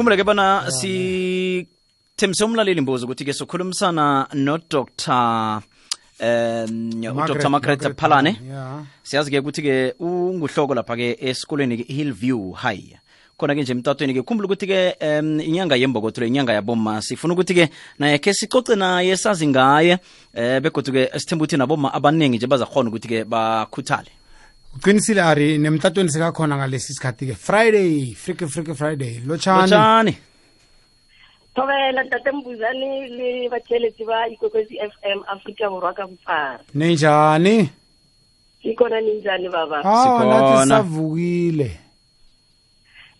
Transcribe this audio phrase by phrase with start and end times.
[0.00, 4.86] khumbule ke bona sithembise umlaleli mbuzo ukuthi-ke sokhulumisana nodr
[6.20, 8.80] um udr margaret phalane ya.
[9.02, 12.96] Siyazi-ke ukuthi-ke unguhloko lapha-ke esikolweni hillview high.
[13.36, 18.32] Khona-ke nje emtatweni-ke khumbula ukuthi-ke um inyanga yembokotho le inyanga yaboma sifuna ukuthi-ke naye khe
[18.32, 19.98] sicoce naye sazi ngaye
[20.34, 24.19] um begodu-ke sithemba ukuthi naboma abaningi nje bazakhona ukuthi-ke bakhuthale.
[24.76, 27.34] Uqinisile ari nemtatweni sikakhona ngalesi sikhathi-ke.
[27.34, 29.20] Friday friki friki friday.
[29.26, 30.16] Lotshani.
[31.54, 36.60] Thobela tate mbuzane le batheletsi ba ikokwesi f m afrika borwa ka bophara.
[36.74, 37.70] Ninjani?
[38.62, 39.82] Ikona kona ninjani baba?
[39.82, 40.62] Hawa nathi Sikhona.
[40.62, 41.70] sisavukile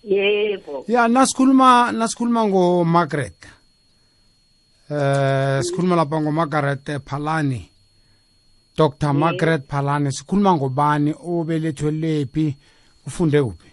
[0.05, 0.84] yebo.
[0.88, 3.46] Ya nasikhuluma nasikhuluma ngomargaret.
[4.91, 7.70] Eh sikhuluma lapha ngomargaret phalani
[8.80, 11.12] dr margaret phalani sikhuluma ngobani?
[11.33, 12.57] Obelethwe lephi
[13.06, 13.69] ufunde kuphi?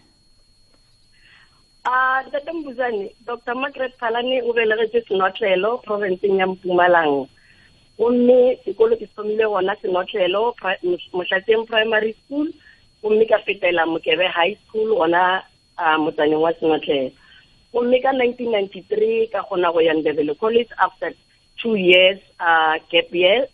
[1.85, 7.27] Ah tate mbuzane dr margaret phalane o belegetse senotlelo provinceng ya mpumalanga.
[7.97, 12.47] Gomme sekolo ke thomile gona senotlelo pri- mos- mohlatseng primary school
[13.01, 15.41] gomme ka fetela mokebe high school gona
[15.77, 17.11] ah, motsaneng wa senotlelo.
[17.73, 21.13] Gomme ka nineteen ninety three ka kgona go ya ndebele college after
[21.61, 23.47] two years uh, gap year.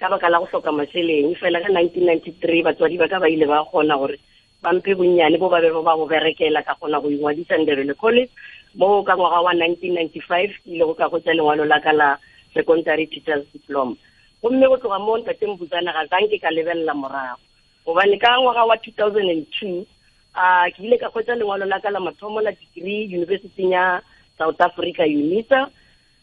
[0.00, 3.28] Ka baka la go hloka mašheleng fela ka nineteen ninety three batswadi ba ka ba
[3.28, 4.18] ile ba kgona gore
[4.62, 8.30] ba mphe bonnyane bo ba be ba bo berekela ka kgona go ingwadisa nderele college.
[8.74, 11.80] Mo ka ngwaga wa nineteen ninety five ke ile go ka go tsa lengwalo la
[11.80, 12.18] ka la
[12.54, 13.94] secondary teachers diploma.
[14.42, 17.38] Gomme go tloga mo ntate mbutsana ga zanke ka lebelela morago.
[17.86, 19.86] Gobane ka ngwaga wa two thousand and two
[20.34, 24.00] um ke ile ka kgwetsa lengwalo la ka la mathomo la degree university ya
[24.38, 25.70] south africa unisa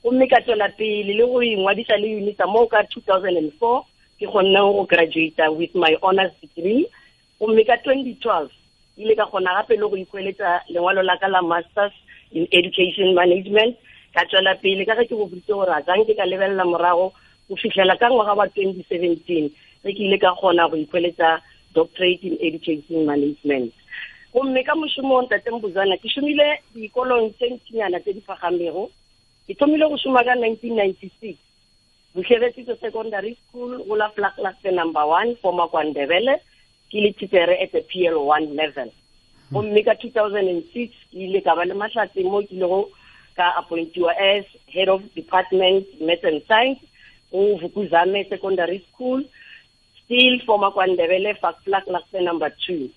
[0.03, 3.85] gomme ka tswela pele le go ingwadisa le unisa mo ka two thousand and four
[4.19, 6.87] ke kgonne go graduata with my honors degree.
[7.39, 8.49] Gomme ka twenty twelve
[8.97, 11.93] ile ka kgona gape le go ikweletsa lengwalo la ka la masters
[12.31, 13.77] in education management.
[14.13, 17.13] Ka tswela pele ka ge ke go boditse gore a zanke ka lebelela morago
[17.49, 19.49] go fitlhela ka ngwaga wa twenty seventeen
[19.85, 21.41] ge ke ile ka kgona go ikweletsa
[21.73, 23.71] doctorate in education management.
[24.33, 28.89] Gomme ka mošomong tate mbuzana ke šomile dikolong tse ntsinyana tse di pagamego
[29.51, 31.35] ke thomile go šoma ka nineteen ninety six
[32.15, 36.35] buhlebetsitso secondary school go la flaglaste number one for makwandebele
[36.91, 38.87] ke le teachere at the p l one level.
[39.51, 42.79] Gomme ka two thousand and six ke ile ka ba le mahlatse mo ke ilego
[43.35, 46.79] ka appointiwa as head of department math and science
[47.31, 49.19] go vukuzame secondary school
[50.05, 52.87] still for makwandebele flaglaste number two.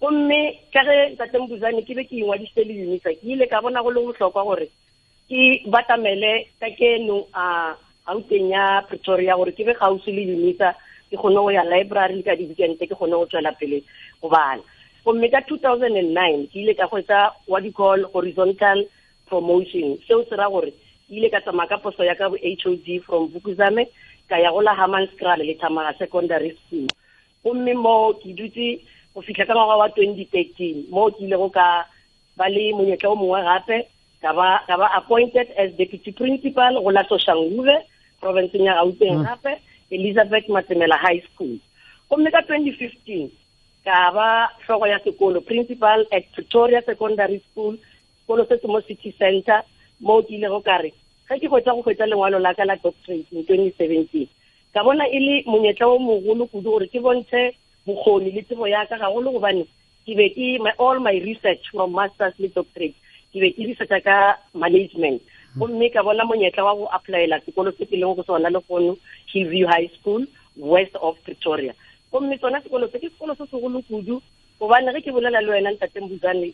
[0.00, 0.38] Gomme
[0.72, 3.90] ka ge tate mbuzane ke be ke ingwadisitse le unisa ke ile ka bona go
[3.90, 4.70] le botlhokwa gore
[5.30, 10.74] ke batamele ka keno a gauteng ya pretoria gore ke be gausi le unisa
[11.06, 13.78] ke kgone go ya library ka di-weekente ke kgone go tswela pele
[14.20, 14.62] go bana
[15.06, 18.82] gomme ka two thousand and nine ke ile ka kgwetsa what you call horizontal
[19.30, 19.96] promotion.
[20.08, 22.74] Seo se ra gore ke ile ka tsamaya ka poso ya ka bo h o
[22.74, 23.86] d from vukuzame
[24.28, 26.90] ka ya go la hammanskraal le thamaga secondary school.
[27.46, 28.82] Gomme mo ke dutse
[29.14, 31.86] go fitlha ka ngwaga wa twenty thirteen mo ke ile go ka
[32.36, 33.78] ba le monyetla o mongwe gape
[34.22, 37.76] ka ba ka ba appointed as deputy principal go la soshanguve
[38.20, 39.52] provinceng ya gauteng gape
[39.90, 41.56] elizabeth matsemela high school.
[42.10, 43.30] Gomme ka twenty fifteen
[43.84, 47.76] ka ba hlogo ya sekolo principal at pretoria secondary school
[48.20, 49.64] sekolo se se mo city center
[50.00, 50.92] mo ke ile go kare
[51.28, 54.28] ge ke kgwetsa go kgwetsa lengwalo la ka la doctorate in twenty seventeen
[54.74, 57.56] ka bona e le monyetla o mogolo kudu gore ke bontshe
[57.86, 59.64] bokgoni le tsebo ya ka gagolo gobane
[60.04, 62.94] ke be ke my, all my research from masters le doctorate.
[63.32, 64.16] Ke be ke researcha ka
[64.54, 65.22] management.
[65.54, 65.60] Hmm.
[65.60, 68.96] Gomme ka bona monyetla wa go applyela sekolo se ke leng go sona le gono
[69.32, 70.26] hillview high school
[70.56, 71.74] west of pretoria.
[72.12, 74.20] Gomme sona sekolo se ke sekolo se segolo kudu
[74.60, 76.52] gobane ge ke bolela le wena ntate mbuzane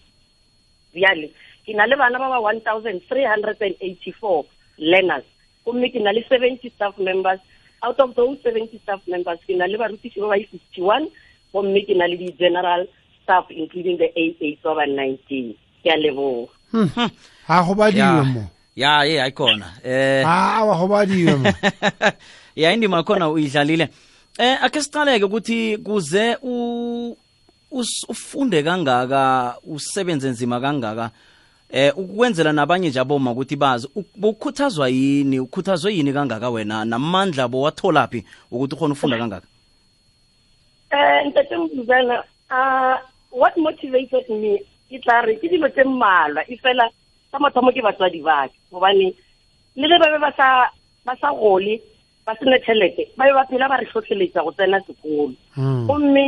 [0.94, 1.28] bjale
[1.66, 4.44] ke na le bana ba ba one thousand three hundred and eighty four
[4.78, 5.24] learners.
[5.66, 7.40] Gomme ke na le seventy staff members.
[7.82, 11.08] Out of those seventy staff members ke na le barutiši ba ba fifty one
[11.52, 12.86] gomme ke na le di-general
[13.22, 15.54] staff including the eight ba ba nineteen.
[15.84, 16.55] Ke a leboga
[17.48, 18.44] ga go badiwe mo.
[18.76, 21.52] Ya ye ayikhona eh awa go badiwe mo.
[22.56, 23.88] Ya indima khona uyidlalile.
[24.38, 27.16] Eh ake siqaleke ukuthi kuze u
[27.72, 31.10] us- ufunde kangaka usebenze nzima kangaka
[31.70, 36.84] eh ukwenzela nabanye nje aboma ukuthi bazi u- ukhuthazwa yini ukhuthazwe yini kangaka wena?
[36.84, 39.46] Namandla bowatholaphi ukuthi ukhona ufunda kangaka?
[40.92, 42.96] Um ntate mbuzana uh,
[43.32, 46.86] what motivated me ke tla re ke dilo tse mmalwa e fela
[47.30, 49.14] sa mathomo ke batswadi bake gobane
[49.76, 51.80] le ge ba be ba sa gole
[52.26, 55.34] ba sene tšhelete ba be ba phela ba re tlhotlheletsa go tsena sekolo.
[55.56, 55.86] Mm.
[55.86, 56.24] gomme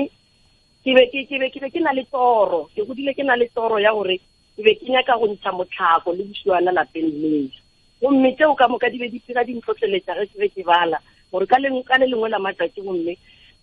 [0.84, 1.02] ke be
[1.50, 4.18] ke be ke na le toro ke godile ke na le toro ya gore
[4.56, 7.50] ke be ke nyaka go ntsha motlhako le bosiwana lapeng leo.
[8.00, 10.98] Gomme tseo ka moka di be di phira dintlhotlheletša ge ke be ke bala
[11.32, 13.14] gore ka le le lengwe la matsatsi gomme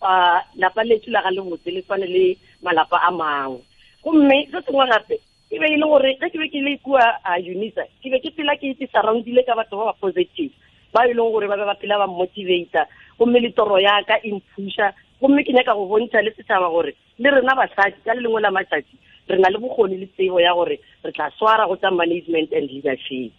[0.02, 3.64] um lapa letso la ga le botse le tshwane le malapa a mangwe
[4.06, 5.16] gomme se sengwe gape
[5.52, 8.20] e be e le gore ge ke be ke le kua a unisa ke be
[8.22, 10.54] ke phela ke itse surroundile ka batho ba ba positive
[10.94, 12.86] ba e leng gore ba be ba phela ba motivata
[13.20, 17.30] gomme le toro yaka e mphuša gomme ke nyaka go bontšha le setšhaba gore le
[17.32, 18.96] rena basadi ka le lengwe la matsatsi
[19.28, 22.70] re na le bokgoni le tsebo ya gore re tla swara go tsa management and
[22.70, 23.34] leadership.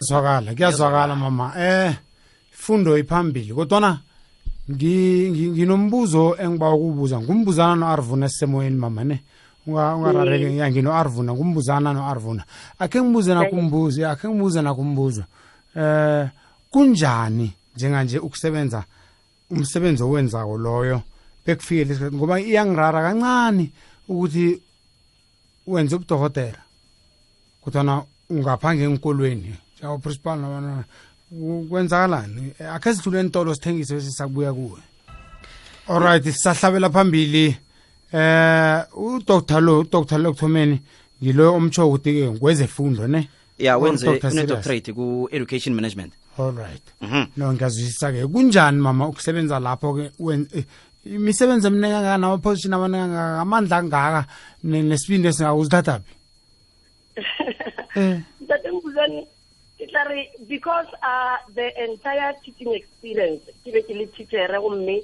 [0.00, 1.52] Zwakala kuyazwakala mama.
[1.58, 1.92] Eh
[2.52, 4.15] ifundo iphambili kodwana ngi- ngi-
[4.70, 9.20] nginombuzo engiba ukubuza ngumbuzana no-arvuna esisemoyeni mama ne?
[9.66, 12.44] Unga- ungarareki ya ngino-arvuna ngumbuzana no-arvuna.
[12.78, 15.24] Akhe ngibuze nakumbuzo akhe ngibuze nakumbuzo
[15.76, 16.28] eh
[16.70, 18.84] kunjani njenganje ukusebenza
[19.50, 21.02] umsebenzi owenzako loyo?
[21.46, 23.70] Bekufike lesikhathi ngoba iyangirara kancane
[24.08, 24.60] ukuthi
[25.66, 26.58] wenze ubudokotela
[27.62, 30.84] kodwana ungaphange enkolweni njengoprincipal nabantwana
[31.68, 32.52] kwenzakalani?
[32.72, 34.78] Akhe sithule entolo sithengise bese sakubuya kuwe.
[35.88, 37.56] Alright sisahlabela phambili.
[38.12, 40.80] Eh udr lo udr lo kuthomeni
[41.22, 43.28] ngilo omtsho ukuthi-ke ngwezefundo ne?
[43.58, 46.12] Ya wenze une-doctorate ku-education management.
[46.38, 47.24] Alright Mhm.
[47.36, 50.64] no ngiyazwisisa-ke kunjani mama ukusebenza lapho-ke wen- eh,
[51.04, 54.26] imisebenzi eminingi kangaka namaposition amaningi kangaka amandla angaka
[54.64, 56.12] ne- nesibindi esingakuzithathaphi
[57.96, 58.20] eh.
[58.40, 59.35] Ntate mbuzane ke tla
[60.04, 65.02] re because uh, the entire teaching experience ke be ke le teachere gomme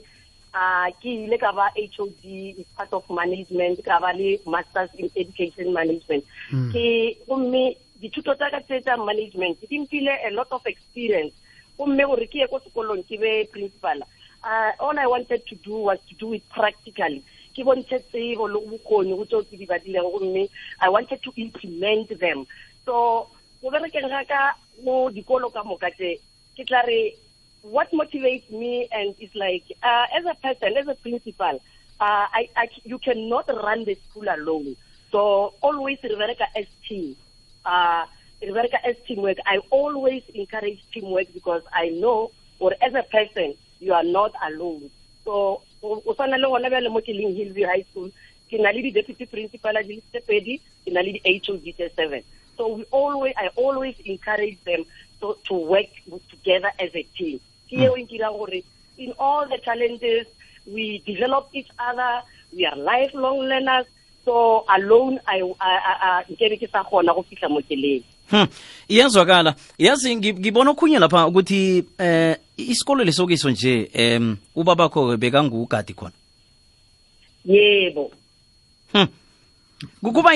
[0.54, 5.10] uh, ke ile ka ba hod is part of management ka ba le masters in
[5.16, 6.24] education management.
[6.72, 11.34] Ke gomme dithuto tsa ka tse tsa management di mphile a lot of experience.
[11.78, 14.02] Gomme gore ke ye ko sekolong ke be principal.
[14.42, 17.22] Uh, all i wanted to do was to do it practically.
[17.54, 20.48] Ke bontshe tsebo le bokgoni go tseo ke di badilego gomme
[20.80, 22.46] i wanted to implement them.
[22.84, 23.28] So
[23.62, 24.42] go berekeng ga ka
[24.82, 26.18] mo dikolo ka moka tse
[26.58, 27.14] ke tla re
[27.62, 31.62] what motivates me and is like uh, as a person as a principal
[32.02, 34.74] uh, I, I, you cannot run the school alone.
[35.12, 37.16] So always re bereka as team.
[37.64, 38.06] Uh,
[38.42, 39.38] re bereka as teamwork.
[39.46, 44.90] I always encourage teamwork because i know or as a person you are not alone.
[45.24, 48.10] So o tshwana le gona bjale mo ke leng hillview high school
[48.50, 52.22] ke na le di-deputy principal di le tse pedi ke na le di-hod tse seven
[52.62, 54.84] so we always i always encourage them
[55.20, 55.90] to, to work
[56.30, 57.40] together as a team.
[57.68, 58.62] Ke eo e nkirang gore
[58.98, 60.26] in all the challenges
[60.66, 62.22] we develop each other
[62.54, 63.86] we are lifelong learners.
[64.24, 68.46] So alone i I- I- I- nkebe ke sa kgona go fitlha mo keleng Hmm.
[68.88, 69.54] iyazwakala.
[69.78, 76.12] Yazi ngi- ngibona okhunye lapha ukuthi eh isikolo lesokiso nje em ubabakho bekangugadi khona.
[77.44, 78.10] Yebo.
[78.92, 79.08] Hmm.
[80.02, 80.30] Ku- kuba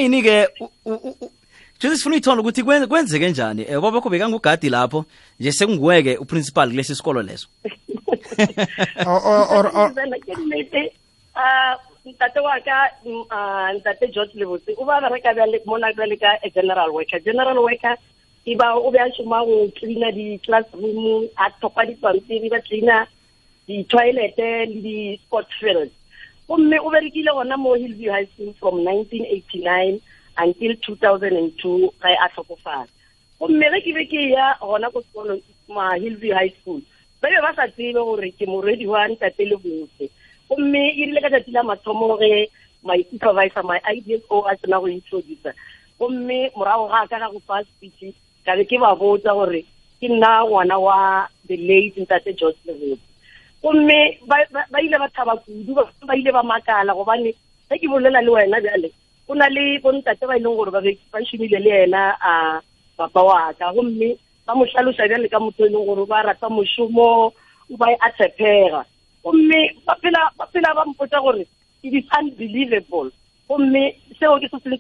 [1.78, 3.62] nje sifuna uyithola ukuthi kwenzeke njani?
[3.68, 5.04] Eh ubabakho bekangugadi lapho
[5.40, 7.48] nje sekunguweke uprincipal kulesi sikolo leso.
[11.38, 11.76] Ah
[12.06, 12.90] ntate wa ka
[13.30, 15.34] ah, ntate george lebotse o ba bereka
[15.66, 17.18] mona bjale ka general worker.
[17.20, 17.96] General worker
[18.46, 23.06] e ba o be a šoma go cleana di-classroom a thopa dipampiri ba cleana
[23.66, 25.90] di-toilete le di-sport field.
[26.46, 29.98] Gomme o berekile gona mo hillview high school from 1989
[30.38, 32.86] until 2002 ga e a tlhokofala.
[33.40, 36.80] Gomme ge ke be ke ya gona ko sekolong ma hillview high school.
[37.20, 40.10] Ba be ba sa tsebe gore ke morwedi wa ntate le botse.
[40.48, 42.48] Gomme e rile ka tsatsi la mathomo ge
[42.84, 45.54] my supervisor my idso a tsena go introducer
[45.98, 48.14] gomme morago ga ka ga go fa speech
[48.44, 49.64] ka be ke ba botsa gore
[50.00, 53.02] ke nna ngwana wa the late ntate george lebotse
[53.62, 57.32] gomme ba ba- ba ile ba thaba kudu ba ba ile ba makala gobane
[57.70, 58.92] ge ke bolela le wena bjale
[59.26, 60.80] go na le bontate ba e leng gore ba
[61.12, 62.60] ba šomile le ena a
[62.96, 63.72] papa wa ka.
[63.74, 64.16] Gomme
[64.46, 67.32] ba mo tlhalosa bjale ka motho e leng gore ba rata mošomo
[67.70, 68.84] o ba a tshepega
[69.24, 69.94] gomme ba
[70.52, 71.42] phela ba mpotsa gore
[71.82, 73.10] it is unbelievable.
[73.48, 73.82] Gomme
[74.18, 74.78] seo ke se sengwe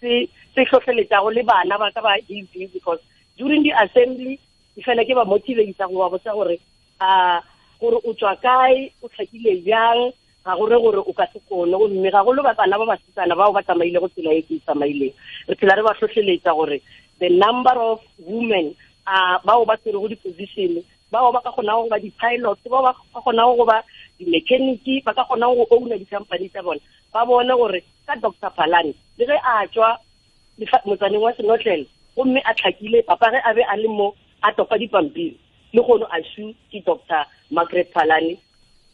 [0.00, 3.00] se se- hlohleletšago le bana ba ka ba ev because
[3.38, 4.38] during the assembly
[4.74, 6.58] ke fela ke ba motivata go ba botsa gore
[7.00, 7.40] a
[7.80, 10.12] gore o tswa kae o tlhakile bjang
[10.44, 13.62] ga gore gore o ka se kone gomme ga golo bana ba basetsana bao ba
[13.62, 15.14] tsamaile go tsela e ke e tsamaileng.
[15.48, 16.80] Re phela re ba tlhotlheletsa gore
[17.20, 18.74] the number of women
[19.06, 20.82] a bao ba tsere go di-position
[21.12, 23.78] bao ba ka kgonago go ba di-pilot bao ba ka kgonago go ba
[24.18, 26.80] di-mechanic ba ka kgonago go ouna di-company tsa bone
[27.12, 29.94] ba bone gore ka doctor palane le ge a tswa
[30.84, 31.86] motsaneng wa senotlele
[32.16, 35.36] gomme a tlhakile papa ge a be a le mo a topa dipampiri
[35.72, 38.34] le gono a su ke doctor margaret palane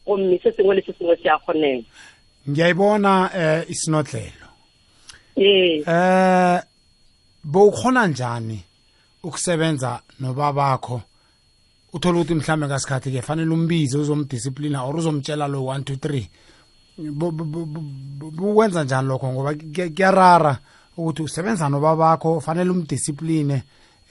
[0.06, 1.84] gomme se sengwe le se sengwe se a kgonega
[2.48, 4.48] ngiyayibona eh isinodlelo
[5.36, 6.60] eh eh
[7.44, 8.58] bowukhona njani
[9.22, 11.02] ukusebenza nobabakho
[11.92, 16.24] uthola ukuthi mhlambe ngasikhathi ke fanele umbize uzomdisciplina or uzomtshela lo 1 2 3
[17.00, 20.58] Bu- bu- bu- bu- bukwenza njani lokho ngoba kuya- kuyarara
[20.96, 23.62] ukuthi usebenza nobabakho fanele umdiscipline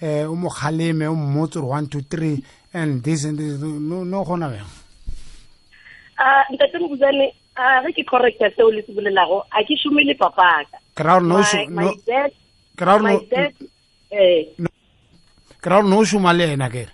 [0.02, 2.42] eh umukhalime ummotsi 1 2 3
[2.74, 4.89] and this and this no khona beng ah
[6.50, 7.34] ntate mobuzane
[7.86, 10.78] ge ke correcta seo le se bolelago a ke šome le papaka
[15.84, 16.92] no o šoma le ena kere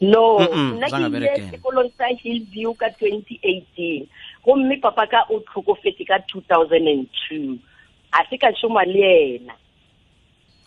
[0.00, 4.06] no nna ke ile sekolong sa hillview ka twenty eighteen
[4.44, 7.58] gomme papaka o tlhokofetse ka two thousand and two
[8.12, 9.54] a se ka šoma le ena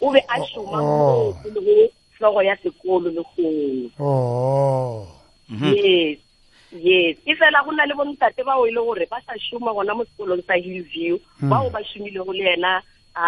[0.02, 1.36] o be a šoma go
[2.18, 3.92] tlhogo ya sekolo le gongwe
[5.76, 6.27] yes
[6.72, 7.18] yes.
[7.26, 10.04] E fela go na le bontate bao e le gore ba sa šoma gona mo
[10.04, 12.82] sekolong sa hillview bao ba šomilego le ena
[13.16, 13.26] a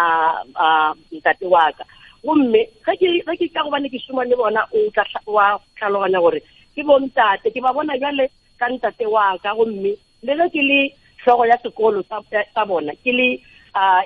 [0.54, 1.84] a ntate wa ka.
[2.24, 6.40] Gomme ge ke ka gobane ke šoma le bona o tla wa tlhaloganya gore
[6.76, 8.28] ke bontate ke ba bona bjale
[8.58, 10.80] ka ntate wa ka gomme le ge ke le
[11.24, 13.40] hlogo ya sekolo sa bona ke le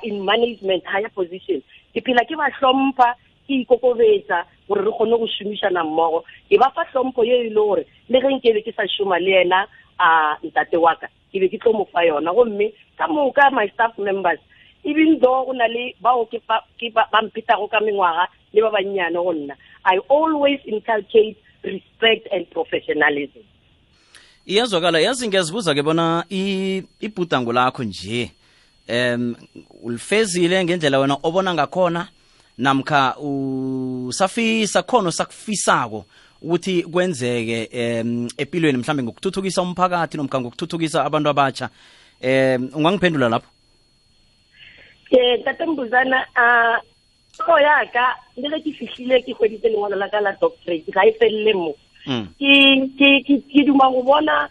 [0.02, 1.62] in management higher position
[1.94, 3.14] ke phela ke ba hlompha
[3.46, 6.24] ke ikokobetsa gore re kgone go šomišana mmogo.
[6.48, 9.18] Ke ba fa hlompho ye e le gore le ge nke be ke sa šoma
[9.18, 9.66] le ena
[9.98, 12.32] a ntate wa ka ke be ke tlo mo fa yona.
[12.34, 14.38] Gomme ka moka my staff members
[14.84, 19.32] even though go na le bao ke ba mphetago ka mengwaga le ba bannyane go
[19.32, 23.42] nna i always inculcate respect and professionalism.
[24.46, 26.24] Iyazwakala yazi ngiyazibuza ke bona
[27.00, 28.30] ibhudango lakho nje
[28.88, 29.36] um
[29.82, 32.08] ulifezile ngendlela wena obona ngakhona
[32.58, 33.16] namkha
[34.08, 36.04] usafisa khona sakufisako
[36.42, 41.68] ukuthi kwenzeke em empilweni mhlambe ngokuthuthukisa umphakathi nomkha ngokuthuthukisa abantu abatsha
[42.20, 43.48] em ungangiphendula lapho?
[45.10, 46.78] Ke tate mbuzana a
[47.36, 48.06] tlo ya ka
[48.36, 51.74] le ge ke fihlile ke hweditse lengwalo la ka la doctorate ga e felele mo.
[52.38, 52.52] Ke
[52.98, 54.48] ke- ke ke duma go bona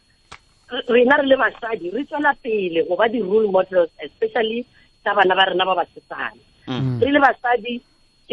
[0.71, 4.65] re- rena re le basadi re tswela pele go ba di-role models especially
[5.03, 7.01] tsa bana ba rena ba basetsana Mm.
[7.03, 7.81] re le basadi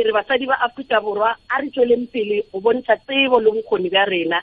[0.01, 3.91] ke re basadi ba aforika borwa a re tsweleng pele go bontsha tsebo le bokgoni
[3.93, 4.41] bja rena.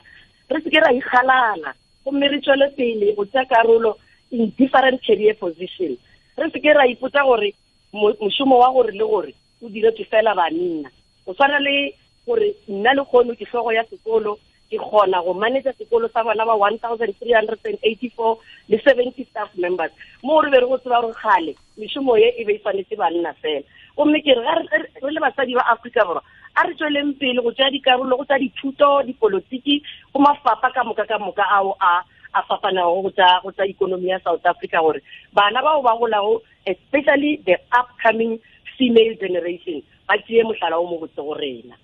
[0.50, 1.74] Re seke ra ikgalala
[2.04, 3.96] gomme re tswele pele go tsaya karolo
[4.30, 5.98] in different career position.
[6.38, 7.54] Re seke ra ipotsa gore
[7.92, 10.90] mo- mošomo wa gore le gore o diretswe fela banna.
[11.26, 11.94] Go tshwana le
[12.26, 14.38] gore nna le kgono ke hlogo ya sekolo
[14.70, 18.38] ke kgona go manage sekolo sa bana ba one thousand three hundred and eighty-four
[18.68, 19.90] le seventy staff members.
[20.22, 23.34] Mo re be re go tseba gore kgale mešomo ye e be e tshwanetse banna
[23.42, 23.64] fela
[23.98, 26.22] gomme ke re re- le basadi ba aforika borwa
[26.54, 29.82] a re tsweleng pele go tsaya dikarolo go tsa dithuto dipolotiki
[30.14, 32.02] go mafapha ka moka ka moka ao a
[32.34, 35.02] a fapanago go tsa go tsa ikonomi ya south africa gore
[35.34, 38.38] bana bao ba golago especially the upcoming
[38.78, 41.74] female generation ba tseye mohlala o mo botse go rena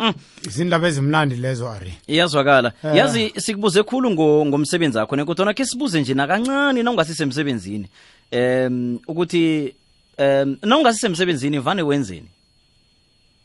[0.00, 0.14] Mm.
[0.48, 2.96] izindaba ezimnandi lezo ari iyazwakala Eh.
[2.96, 7.84] yazi sikubuze khulu ngo- ngomsebenzi akho ne kodwana ke sibuze nje nakancane nawungasisemsebenzini
[8.32, 9.74] um ukuthi
[10.18, 12.28] em nawungasisemsebenzini vane wenzeni?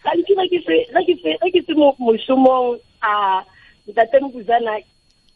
[0.03, 3.41] Kanti ge ke se- ge ke se- ge ke se mo- mošomong a
[3.87, 4.77] ntate mbuzana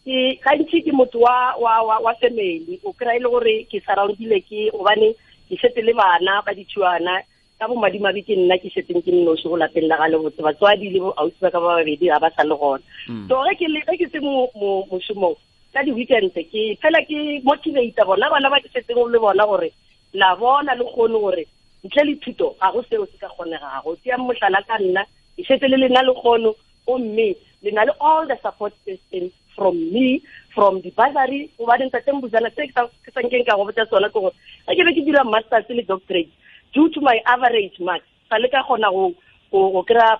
[0.06, 3.82] ke gantsi ke motho wa wa wa wa family o kry-a e le gore ke
[3.86, 5.14] surroundile ke obane
[5.50, 7.18] ke setse le bana ba dithuana
[7.60, 10.94] ka bomadimabe ke nna ke setseng ke nnoši go lapeng la ga le botse batswadi
[10.94, 12.84] le ausi ba ka ba babedi ga ba sa le gona.
[13.28, 13.66] So ge
[13.98, 15.34] ke se mo- mo- mošomong
[15.76, 19.70] ka di-weekend ke fela ke motivata bona bana ba ke setseng le bona gore
[20.16, 21.44] la bona le kgone gore
[21.84, 23.96] ntle le thuto ga go seo se ka kgonegago.
[24.00, 25.04] Tseya motlhala ka nna
[25.36, 26.56] ke setse le lena le kgono
[26.88, 30.24] gomme le na le all the support system from me
[30.56, 34.14] from the bursary gobane ntateng buzana se ke sa- ke sankeng ka go botsa ke
[34.16, 34.32] gore
[34.68, 36.32] ge ke be ke dira masters le doctorate
[36.74, 39.12] due to my average marks sa le ka kgona go
[39.52, 40.16] go go kry-a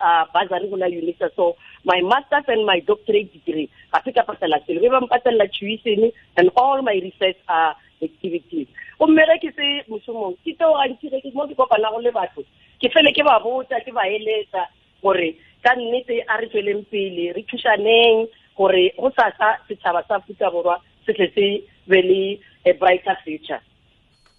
[0.00, 0.24] uh,
[0.68, 1.56] go unisa so
[1.86, 3.70] my masters and my doctorate degree.
[3.92, 8.66] Ga se ka patela selo be ba mpatelela tuition and all my research uh, activities.
[8.98, 10.74] Ge ke se mošomong ke teo
[11.22, 12.42] ke mo ke kopanago le batho
[12.82, 14.66] ke fele ke ba botsa ke ba eletsa
[15.02, 18.26] gore ka nnete a re tsweleng pele re thušaneng
[18.58, 20.76] gore go sasa setšhaba sa aforika borwa
[21.06, 21.46] se tle se
[21.86, 22.22] be le
[22.66, 23.62] a brighter future.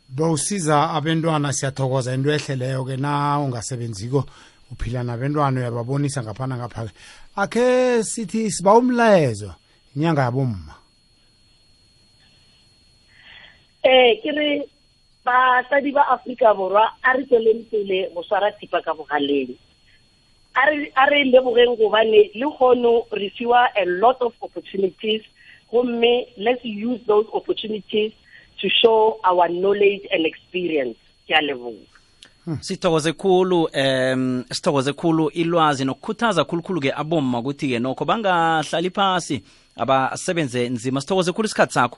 [0.10, 2.14] Bowusiza abentwana siyathokoza.
[2.14, 4.24] Into ehleleyo ke na ungasebenziko
[4.72, 6.90] uphila nabentwana uyababonisa ngaphana ngapha
[7.36, 9.54] akhe sithi siba umlayezo
[9.96, 10.74] inyanga yabomma.
[13.84, 14.68] Eh ke re
[15.26, 19.56] basadi ba Afrika borwa a re tsweleng pele go swara thipa ka bogaleng.
[20.56, 25.22] A re a re lebogeng gobane le kgono re fiwa a lot of opportunities
[25.72, 28.12] gomme let's use those opportunities
[28.60, 30.98] to show our knowledge and experience.
[31.28, 31.97] Ke a leboga
[32.62, 39.44] sithokoze khulu em sithokoze khulu ilwazi nokukhuthaza khulukhulu ke abomma ukuthi ke nokho bangahlali phasi
[39.76, 41.02] abasebenze nzima.
[41.02, 41.98] Sithokoze khulu isikhathi sakho.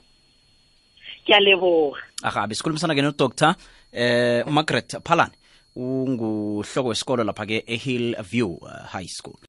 [1.26, 3.54] Ke a leboga ahabi sikhulumisana ke nodr
[3.92, 5.34] eh umargaret phalane
[5.76, 9.40] unguhloko wesikolo lapha ke ehill view uh, high school.